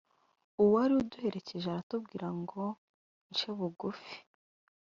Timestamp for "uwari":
0.63-0.91